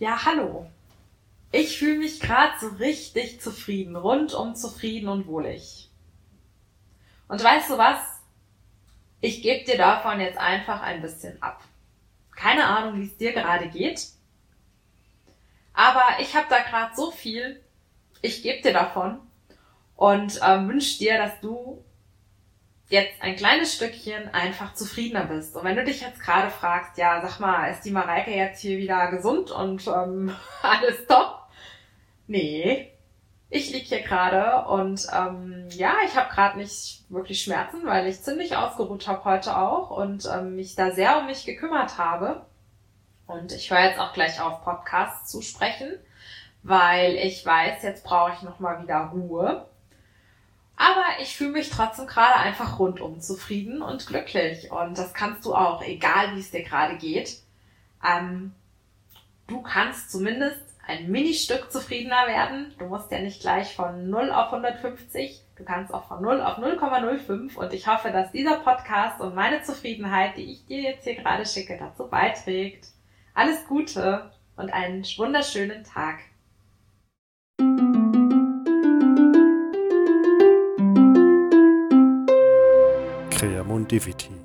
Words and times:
Ja, 0.00 0.24
hallo. 0.24 0.66
Ich 1.52 1.78
fühle 1.78 1.98
mich 1.98 2.20
gerade 2.20 2.54
so 2.58 2.68
richtig 2.68 3.42
zufrieden, 3.42 3.96
rundum 3.96 4.54
zufrieden 4.54 5.10
und 5.10 5.26
wohlig. 5.26 5.90
Und 7.28 7.44
weißt 7.44 7.68
du 7.68 7.76
was? 7.76 8.00
Ich 9.20 9.42
gebe 9.42 9.66
dir 9.66 9.76
davon 9.76 10.18
jetzt 10.18 10.38
einfach 10.38 10.80
ein 10.80 11.02
bisschen 11.02 11.42
ab. 11.42 11.62
Keine 12.34 12.64
Ahnung, 12.64 12.98
wie 12.98 13.04
es 13.04 13.18
dir 13.18 13.34
gerade 13.34 13.68
geht. 13.68 14.06
Aber 15.74 16.18
ich 16.18 16.34
habe 16.34 16.46
da 16.48 16.60
gerade 16.60 16.96
so 16.96 17.10
viel. 17.10 17.62
Ich 18.22 18.42
gebe 18.42 18.62
dir 18.62 18.72
davon 18.72 19.20
und 19.96 20.40
äh, 20.40 20.66
wünsche 20.66 20.98
dir, 20.98 21.18
dass 21.18 21.38
du 21.42 21.84
jetzt 22.90 23.22
ein 23.22 23.36
kleines 23.36 23.74
Stückchen 23.74 24.34
einfach 24.34 24.74
zufriedener 24.74 25.24
bist. 25.24 25.56
Und 25.56 25.64
wenn 25.64 25.76
du 25.76 25.84
dich 25.84 26.00
jetzt 26.00 26.20
gerade 26.20 26.50
fragst, 26.50 26.98
ja, 26.98 27.22
sag 27.22 27.38
mal, 27.38 27.70
ist 27.70 27.82
die 27.82 27.92
Mareike 27.92 28.32
jetzt 28.32 28.60
hier 28.60 28.78
wieder 28.78 29.10
gesund 29.10 29.50
und 29.50 29.86
ähm, 29.86 30.34
alles 30.62 31.06
top? 31.06 31.38
Nee, 32.26 32.92
ich 33.48 33.72
lieg 33.72 33.84
hier 33.84 34.02
gerade 34.02 34.68
und 34.68 35.06
ähm, 35.12 35.68
ja, 35.70 35.94
ich 36.04 36.16
habe 36.16 36.32
gerade 36.32 36.58
nicht 36.58 37.04
wirklich 37.08 37.42
Schmerzen, 37.42 37.86
weil 37.86 38.06
ich 38.06 38.22
ziemlich 38.22 38.56
ausgeruht 38.56 39.08
habe 39.08 39.24
heute 39.24 39.56
auch 39.56 39.90
und 39.90 40.28
ähm, 40.32 40.56
mich 40.56 40.74
da 40.74 40.90
sehr 40.90 41.18
um 41.18 41.26
mich 41.26 41.46
gekümmert 41.46 41.96
habe. 41.96 42.46
Und 43.26 43.52
ich 43.52 43.70
höre 43.70 43.84
jetzt 43.84 44.00
auch 44.00 44.12
gleich 44.12 44.40
auf, 44.40 44.64
Podcasts 44.64 45.30
zu 45.30 45.42
sprechen, 45.42 45.92
weil 46.64 47.14
ich 47.14 47.46
weiß, 47.46 47.84
jetzt 47.84 48.04
brauche 48.04 48.32
ich 48.34 48.42
nochmal 48.42 48.82
wieder 48.82 49.10
Ruhe. 49.12 49.66
Aber 50.80 51.04
ich 51.20 51.36
fühle 51.36 51.50
mich 51.50 51.68
trotzdem 51.68 52.06
gerade 52.06 52.36
einfach 52.36 52.78
rundum 52.78 53.20
zufrieden 53.20 53.82
und 53.82 54.06
glücklich. 54.06 54.72
Und 54.72 54.96
das 54.96 55.12
kannst 55.12 55.44
du 55.44 55.54
auch, 55.54 55.82
egal 55.82 56.34
wie 56.34 56.40
es 56.40 56.52
dir 56.52 56.62
gerade 56.62 56.96
geht. 56.96 57.36
Ähm, 58.02 58.54
du 59.46 59.60
kannst 59.60 60.10
zumindest 60.10 60.62
ein 60.86 61.10
Ministück 61.10 61.70
zufriedener 61.70 62.26
werden. 62.26 62.74
Du 62.78 62.86
musst 62.86 63.12
ja 63.12 63.18
nicht 63.18 63.42
gleich 63.42 63.76
von 63.76 64.08
0 64.08 64.32
auf 64.32 64.54
150. 64.54 65.42
Du 65.56 65.64
kannst 65.64 65.92
auch 65.92 66.08
von 66.08 66.22
0 66.22 66.40
auf 66.40 66.56
0,05. 66.56 67.56
Und 67.56 67.74
ich 67.74 67.86
hoffe, 67.86 68.10
dass 68.10 68.32
dieser 68.32 68.56
Podcast 68.60 69.20
und 69.20 69.34
meine 69.34 69.60
Zufriedenheit, 69.60 70.38
die 70.38 70.50
ich 70.50 70.64
dir 70.64 70.80
jetzt 70.80 71.04
hier 71.04 71.16
gerade 71.16 71.44
schicke, 71.44 71.76
dazu 71.76 72.08
beiträgt. 72.08 72.86
Alles 73.34 73.66
Gute 73.66 74.30
und 74.56 74.72
einen 74.72 75.04
wunderschönen 75.18 75.84
Tag. 75.84 76.20
Creamundivity. 83.40 84.39